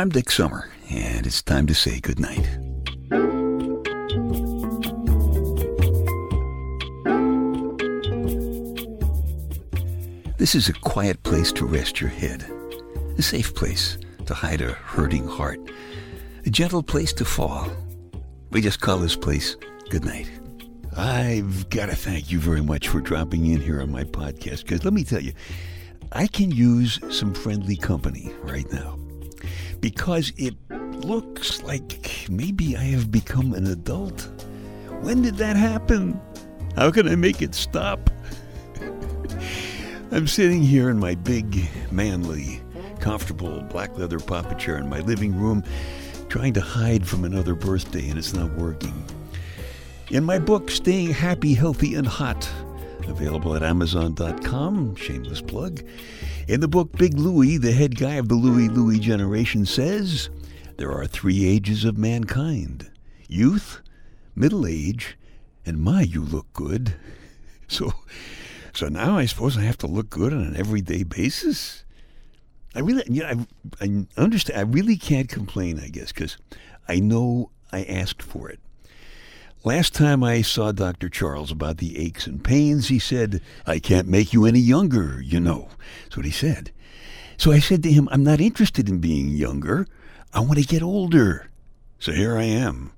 [0.00, 2.48] I'm Dick Summer, and it's time to say goodnight.
[10.38, 12.50] This is a quiet place to rest your head,
[13.18, 15.60] a safe place to hide a hurting heart,
[16.46, 17.70] a gentle place to fall.
[18.52, 19.54] We just call this place
[19.90, 20.30] goodnight.
[20.96, 24.82] I've got to thank you very much for dropping in here on my podcast because
[24.82, 25.34] let me tell you,
[26.12, 28.96] I can use some friendly company right now
[29.80, 34.28] because it looks like maybe I have become an adult.
[35.00, 36.20] When did that happen?
[36.76, 38.10] How can I make it stop?
[40.12, 42.60] I'm sitting here in my big, manly,
[43.00, 45.64] comfortable black leather papa chair in my living room,
[46.28, 49.04] trying to hide from another birthday, and it's not working.
[50.10, 52.48] In my book, Staying Happy, Healthy, and Hot,
[53.10, 55.82] available at Amazon.com, shameless plug.
[56.48, 60.30] In the book, Big Louie, the head guy of the Louie Louie generation, says
[60.76, 62.90] there are three ages of mankind
[63.28, 63.82] youth,
[64.34, 65.18] middle age,
[65.66, 66.94] and my, you look good.
[67.68, 67.92] So,
[68.72, 71.84] so now I suppose I have to look good on an everyday basis?
[72.74, 73.46] I really, you know,
[73.80, 74.58] I, I understand.
[74.58, 76.36] I really can't complain, I guess, because
[76.88, 78.58] I know I asked for it.
[79.62, 81.10] Last time I saw Dr.
[81.10, 85.38] Charles about the aches and pains, he said, I can't make you any younger, you
[85.38, 85.68] know.
[86.04, 86.70] That's what he said.
[87.36, 89.86] So I said to him, I'm not interested in being younger.
[90.32, 91.50] I want to get older.
[91.98, 92.92] So here I am.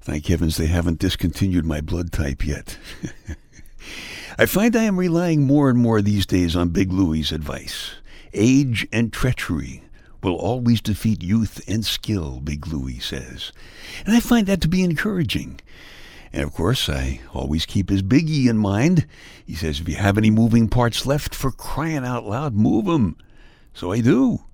[0.00, 2.78] Thank heavens they haven't discontinued my blood type yet.
[4.38, 7.96] I find I am relying more and more these days on Big Louie's advice.
[8.32, 9.82] Age and treachery
[10.22, 13.52] will always defeat youth and skill, Big Louie says.
[14.04, 15.60] And I find that to be encouraging.
[16.32, 19.06] And of course, I always keep his biggie in mind.
[19.44, 23.16] He says, if you have any moving parts left for crying out loud, move 'em.
[23.74, 24.44] So I do.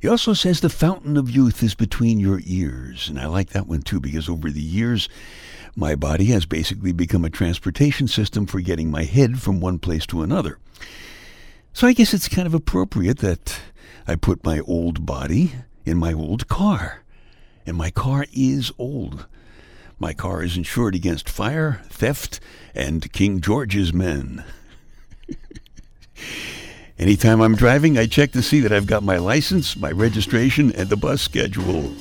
[0.00, 3.08] He also says the fountain of youth is between your ears.
[3.08, 5.08] And I like that one too, because over the years,
[5.74, 10.06] my body has basically become a transportation system for getting my head from one place
[10.06, 10.58] to another.
[11.72, 13.58] So I guess it's kind of appropriate that
[14.08, 15.52] I put my old body
[15.84, 17.02] in my old car.
[17.66, 19.26] And my car is old.
[19.98, 22.38] My car is insured against fire, theft,
[22.74, 24.44] and King George's men.
[26.98, 30.88] Anytime I'm driving, I check to see that I've got my license, my registration, and
[30.88, 31.92] the bus schedule.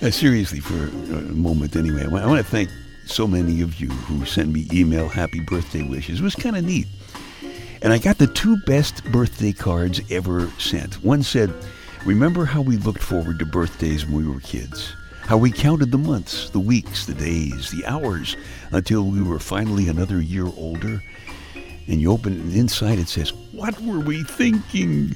[0.00, 2.70] Uh, seriously, for a moment anyway, I want to thank
[3.06, 6.20] so many of you who sent me email happy birthday wishes.
[6.20, 6.86] It was kind of neat.
[7.80, 10.94] And I got the two best birthday cards ever sent.
[11.04, 11.52] One said,
[12.04, 14.94] Remember how we looked forward to birthdays when we were kids?
[15.22, 18.36] How we counted the months, the weeks, the days, the hours
[18.72, 21.02] until we were finally another year older?
[21.86, 25.14] And you open it inside, it says, What were we thinking?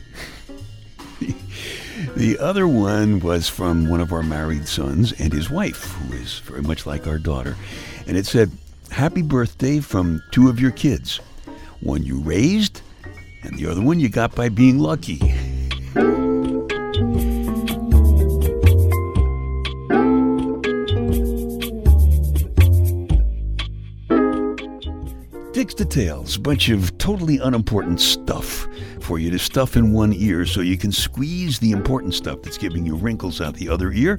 [2.17, 6.39] the other one was from one of our married sons and his wife, who is
[6.41, 7.57] very much like our daughter.
[8.07, 8.53] And it said,
[8.91, 11.21] Happy birthday from two of your kids
[11.83, 12.83] one you raised,
[13.43, 15.19] and the other one you got by being lucky.
[25.53, 28.67] Dick's Details, bunch of totally unimportant stuff
[29.01, 32.59] for you to stuff in one ear so you can squeeze the important stuff that's
[32.59, 34.19] giving you wrinkles out the other ear,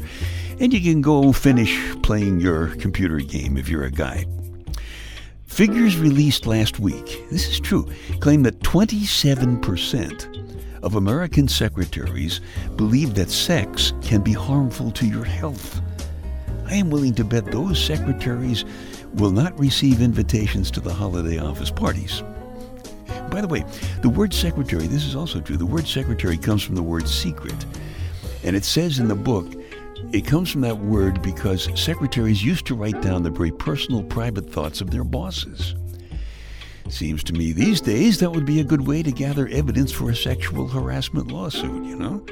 [0.59, 4.25] and you can go finish playing your computer game if you're a guy.
[5.53, 7.87] Figures released last week, this is true,
[8.21, 12.41] claim that 27% of American secretaries
[12.75, 15.79] believe that sex can be harmful to your health.
[16.65, 18.65] I am willing to bet those secretaries
[19.13, 22.23] will not receive invitations to the holiday office parties.
[23.29, 23.63] By the way,
[24.01, 27.63] the word secretary, this is also true, the word secretary comes from the word secret.
[28.43, 29.53] And it says in the book
[30.11, 34.49] it comes from that word because secretaries used to write down the very personal, private
[34.51, 35.75] thoughts of their bosses.
[36.89, 40.09] Seems to me these days that would be a good way to gather evidence for
[40.09, 42.25] a sexual harassment lawsuit, you know?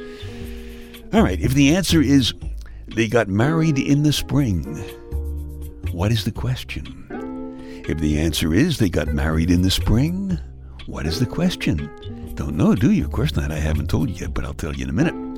[1.13, 2.33] All right, if the answer is
[2.88, 4.63] they got married in the spring,
[5.91, 7.83] what is the question?
[7.88, 10.38] If the answer is they got married in the spring,
[10.85, 11.89] what is the question?
[12.35, 13.06] Don't know, do you?
[13.06, 13.51] Of course not.
[13.51, 15.31] I haven't told you yet, but I'll tell you in a minute.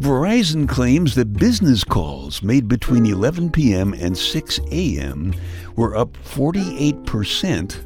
[0.00, 3.92] Verizon claims that business calls made between 11 p.m.
[3.92, 5.34] and 6 a.m.
[5.76, 7.84] were up 48%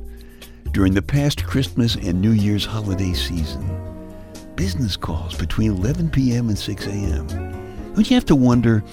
[0.70, 3.68] during the past Christmas and New Year's holiday season.
[4.54, 6.50] Business calls between 11 p.m.
[6.50, 7.26] and 6 a.m.
[7.94, 8.84] Don't you have to wonder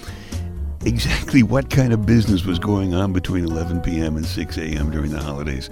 [0.83, 4.17] exactly what kind of business was going on between 11 p.m.
[4.17, 4.89] and 6 a.m.
[4.89, 5.69] during the holidays?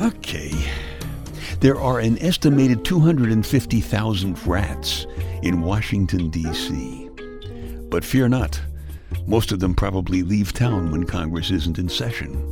[0.00, 0.50] Okay.
[1.60, 5.06] There are an estimated 250,000 rats
[5.42, 7.08] in Washington, D.C.
[7.90, 8.60] But fear not,
[9.26, 12.48] most of them probably leave town when Congress isn't in session.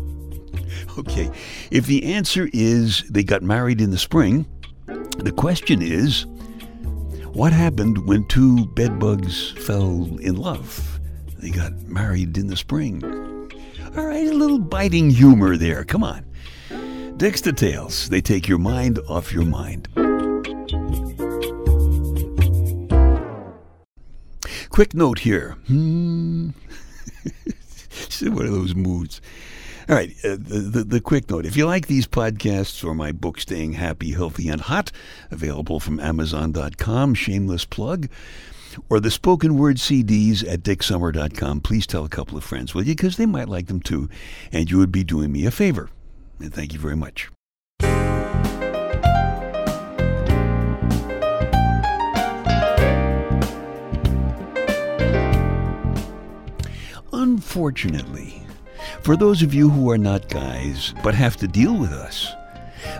[0.98, 1.30] Okay,
[1.70, 4.46] if the answer is they got married in the spring,
[5.18, 6.26] the question is
[7.32, 11.00] what happened when two bedbugs fell in love?
[11.38, 13.02] They got married in the spring.
[13.96, 15.84] All right, a little biting humor there.
[15.84, 16.24] Come on.
[17.16, 19.88] Dick's Tales, they take your mind off your mind.
[24.80, 25.58] Quick note here.
[25.66, 26.52] Hmm.
[28.22, 29.20] one of those moods.
[29.90, 31.44] All right, uh, the, the, the quick note.
[31.44, 34.90] If you like these podcasts or my book, Staying Happy, Healthy, and Hot,
[35.30, 38.08] available from Amazon.com, shameless plug,
[38.88, 42.94] or the spoken word CDs at dicksummer.com, please tell a couple of friends, will you?
[42.94, 44.08] Because they might like them too,
[44.50, 45.90] and you would be doing me a favor.
[46.38, 47.28] And thank you very much.
[57.50, 58.44] Unfortunately,
[59.02, 62.32] for those of you who are not guys but have to deal with us,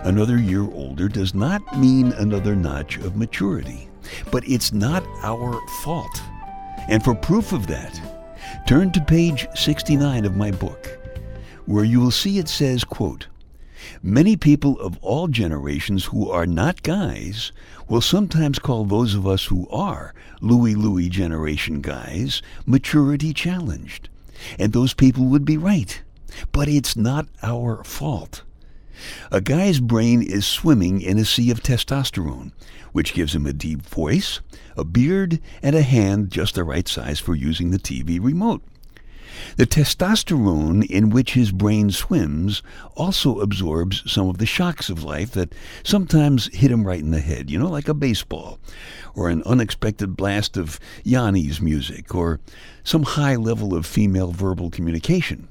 [0.03, 3.87] another year older does not mean another notch of maturity.
[4.29, 6.21] But it's not our fault.
[6.89, 7.97] And for proof of that,
[8.67, 10.99] turn to page 69 of my book,
[11.65, 13.27] where you will see it says, quote,
[14.03, 17.53] Many people of all generations who are not guys
[17.87, 24.09] will sometimes call those of us who are Louie Louie generation guys maturity challenged.
[24.57, 26.01] And those people would be right.
[26.51, 28.43] But it's not our fault.
[29.31, 32.51] A guy's brain is swimming in a sea of testosterone,
[32.91, 34.41] which gives him a deep voice,
[34.77, 38.61] a beard, and a hand just the right size for using the TV remote.
[39.57, 42.61] The testosterone in which his brain swims
[42.95, 47.19] also absorbs some of the shocks of life that sometimes hit him right in the
[47.19, 48.59] head, you know, like a baseball,
[49.15, 52.39] or an unexpected blast of Yanni's music, or
[52.83, 55.47] some high level of female verbal communication.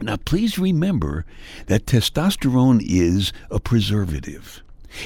[0.00, 1.26] Now, please remember
[1.66, 4.62] that testosterone is a preservative.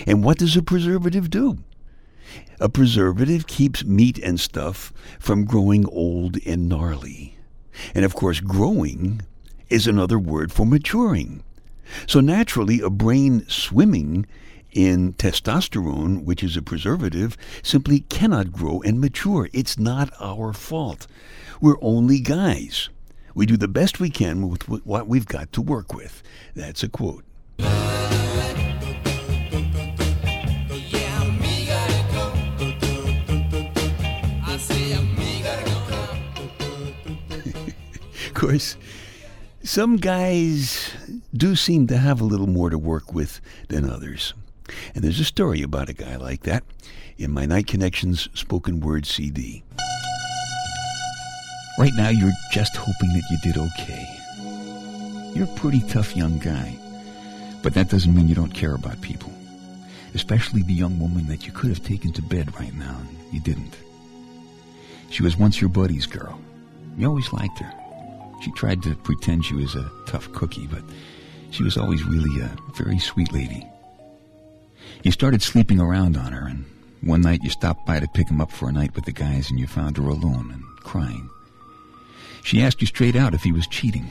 [0.07, 1.59] And what does a preservative do?
[2.61, 7.34] A preservative keeps meat and stuff from growing old and gnarly.
[7.95, 9.23] And of course, growing
[9.71, 11.43] is another word for maturing.
[12.07, 14.27] So naturally, a brain swimming
[14.73, 19.49] in testosterone, which is a preservative, simply cannot grow and mature.
[19.53, 21.07] It's not our fault.
[21.61, 22.89] We're only guys.
[23.35, 26.23] We do the best we can with what we've got to work with.
[26.55, 27.25] That's a quote.
[38.47, 38.77] Course,
[39.63, 40.93] some guys
[41.33, 44.35] do seem to have a little more to work with than others.
[44.95, 46.63] And there's a story about a guy like that
[47.17, 49.63] in my Night Connections spoken word CD.
[51.79, 54.07] Right now, you're just hoping that you did okay.
[55.35, 56.77] You're a pretty tough young guy,
[57.63, 59.33] but that doesn't mean you don't care about people,
[60.15, 63.41] especially the young woman that you could have taken to bed right now, and you
[63.41, 63.75] didn't.
[65.09, 66.39] She was once your buddy's girl.
[66.99, 67.84] You always liked her.
[68.43, 70.83] She tried to pretend she was a tough cookie, but
[71.51, 73.67] she was always really a very sweet lady.
[75.03, 76.65] You started sleeping around on her, and
[77.03, 79.51] one night you stopped by to pick him up for a night with the guys,
[79.51, 81.29] and you found her alone and crying.
[82.43, 84.07] She asked you straight out if he was cheating.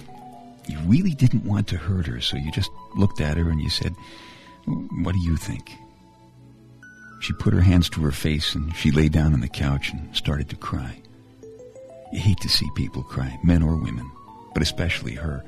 [0.67, 3.69] You really didn't want to hurt her, so you just looked at her and you
[3.69, 3.95] said,
[4.65, 5.71] What do you think?
[7.19, 10.15] She put her hands to her face and she lay down on the couch and
[10.15, 11.02] started to cry.
[12.13, 14.09] You hate to see people cry, men or women,
[14.53, 15.43] but especially her.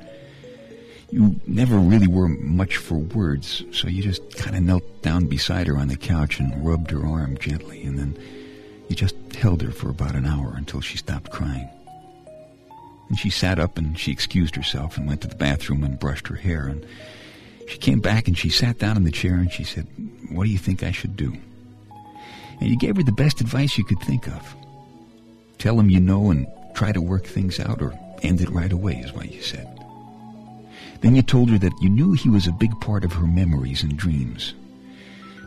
[1.12, 5.68] You never really were much for words, so you just kind of knelt down beside
[5.68, 8.18] her on the couch and rubbed her arm gently, and then
[8.88, 11.68] you just held her for about an hour until she stopped crying.
[13.10, 16.26] And she sat up and she excused herself and went to the bathroom and brushed
[16.26, 16.66] her hair.
[16.66, 16.84] And
[17.68, 19.86] she came back and she sat down in the chair and she said,
[20.32, 21.32] What do you think I should do?
[22.60, 24.56] And you gave her the best advice you could think of.
[25.58, 28.96] Tell him you know and try to work things out or end it right away,
[28.96, 29.66] is what you said.
[31.00, 33.82] Then you told her that you knew he was a big part of her memories
[33.82, 34.54] and dreams.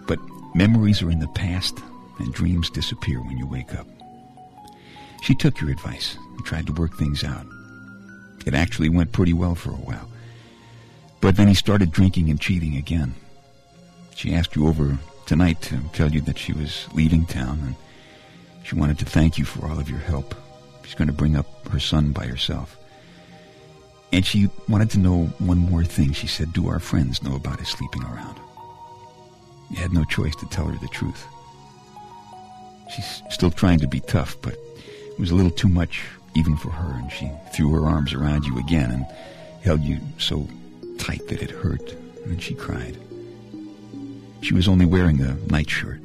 [0.08, 0.20] But
[0.56, 1.80] memories are in the past
[2.18, 3.88] and dreams disappear when you wake up.
[5.22, 7.46] She took your advice and tried to work things out.
[8.46, 10.10] It actually went pretty well for a while.
[11.22, 13.14] But then he started drinking and cheating again.
[14.16, 17.76] She asked you over tonight to tell you that she was leaving town and
[18.64, 20.34] she wanted to thank you for all of your help.
[20.90, 22.76] She's going to bring up her son by herself.
[24.12, 26.14] And she wanted to know one more thing.
[26.14, 28.40] She said, Do our friends know about his sleeping around?
[29.70, 31.28] You had no choice to tell her the truth.
[32.96, 36.02] She's still trying to be tough, but it was a little too much
[36.36, 39.06] even for her, and she threw her arms around you again and
[39.62, 40.48] held you so
[40.98, 41.94] tight that it hurt,
[42.26, 42.98] and she cried.
[44.42, 46.02] She was only wearing a nightshirt,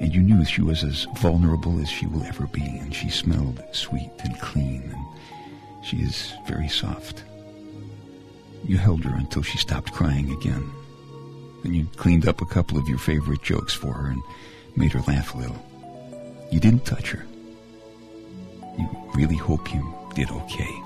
[0.00, 3.62] and you knew she was as vulnerable as she will ever be, and she smelled
[3.72, 7.24] sweet and clean, and she is very soft.
[8.64, 10.70] You held her until she stopped crying again.
[11.62, 14.22] Then you cleaned up a couple of your favorite jokes for her and
[14.76, 15.66] made her laugh a little.
[16.50, 17.24] You didn't touch her.
[18.78, 20.82] You really hope you did okay.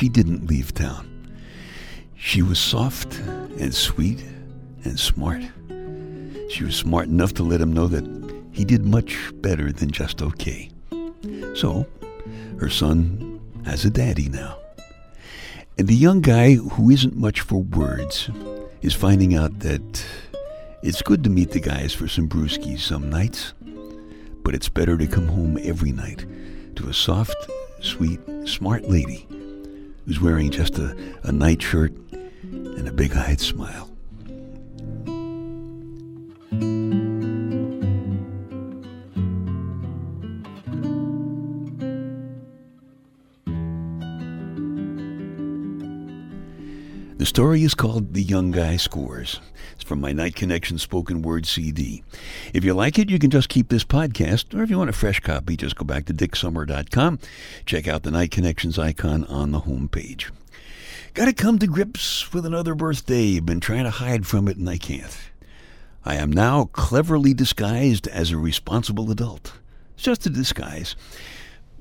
[0.00, 1.06] She didn't leave town.
[2.16, 3.18] She was soft
[3.58, 4.24] and sweet
[4.84, 5.42] and smart.
[6.48, 8.06] She was smart enough to let him know that
[8.50, 10.70] he did much better than just okay.
[11.54, 11.86] So,
[12.58, 14.56] her son has a daddy now.
[15.76, 18.30] And the young guy who isn't much for words
[18.80, 20.02] is finding out that
[20.82, 23.52] it's good to meet the guys for some brewskis some nights,
[24.44, 26.24] but it's better to come home every night
[26.76, 27.36] to a soft,
[27.82, 29.26] sweet, smart lady
[30.10, 31.92] who's wearing just a, a nightshirt
[32.42, 33.89] and a big eyed smile.
[47.20, 49.40] The story is called The Young Guy Scores.
[49.74, 52.02] It's from my Night Connection spoken word CD.
[52.54, 54.94] If you like it, you can just keep this podcast, or if you want a
[54.94, 57.18] fresh copy, just go back to dicksummer.com.
[57.66, 60.32] Check out the Night Connections icon on the home page.
[61.12, 63.38] Got to come to grips with another birthday.
[63.38, 65.14] Been trying to hide from it, and I can't.
[66.06, 69.52] I am now cleverly disguised as a responsible adult.
[69.92, 70.96] It's just a disguise.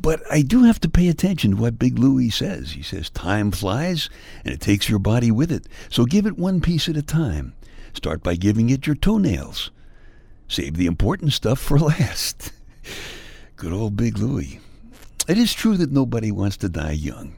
[0.01, 2.71] But I do have to pay attention to what Big Louie says.
[2.71, 4.09] He says time flies
[4.45, 5.67] and it takes your body with it.
[5.89, 7.53] So give it one piece at a time.
[7.93, 9.71] Start by giving it your toenails.
[10.47, 12.53] Save the important stuff for last.
[13.57, 14.61] Good old Big Louie.
[15.27, 17.35] It is true that nobody wants to die young,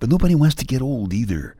[0.00, 1.54] but nobody wants to get old either.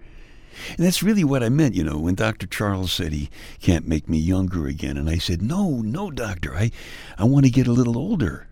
[0.76, 2.46] And that's really what I meant, you know, when Dr.
[2.46, 4.96] Charles said he can't make me younger again.
[4.96, 6.72] And I said, no, no, doctor, I,
[7.16, 8.48] I want to get a little older.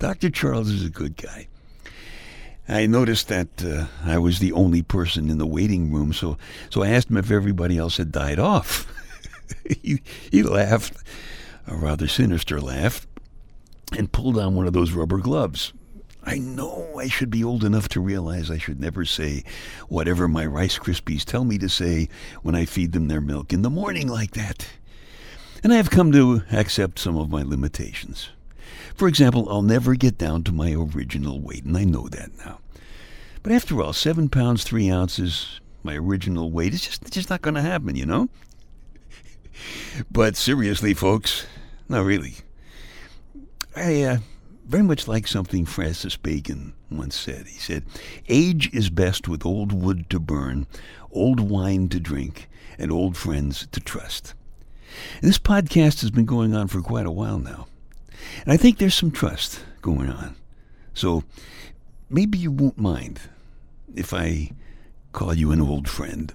[0.00, 0.30] Dr.
[0.30, 1.46] Charles is a good guy.
[2.66, 6.38] I noticed that uh, I was the only person in the waiting room, so
[6.70, 8.86] so I asked him if everybody else had died off.
[9.82, 10.94] he, he laughed,
[11.66, 13.06] a rather sinister laugh,
[13.96, 15.74] and pulled on one of those rubber gloves.
[16.24, 19.44] I know I should be old enough to realize I should never say
[19.88, 22.08] whatever my Rice Krispies tell me to say
[22.40, 24.66] when I feed them their milk in the morning like that.
[25.62, 28.30] And I have come to accept some of my limitations.
[28.94, 32.60] For example, I'll never get down to my original weight, and I know that now.
[33.42, 37.54] But after all, seven pounds, three ounces, my original weight, is just, just not going
[37.54, 38.28] to happen, you know?
[40.10, 41.46] but seriously, folks,
[41.88, 42.34] not really.
[43.74, 44.18] I uh,
[44.66, 47.46] very much like something Francis Bacon once said.
[47.46, 47.84] He said,
[48.28, 50.66] Age is best with old wood to burn,
[51.10, 52.48] old wine to drink,
[52.78, 54.34] and old friends to trust.
[55.20, 57.66] And this podcast has been going on for quite a while now.
[58.44, 60.36] And I think there's some trust going on.
[60.94, 61.24] So
[62.08, 63.20] maybe you won't mind
[63.94, 64.50] if I
[65.12, 66.34] call you an old friend.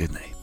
[0.00, 0.39] Good night.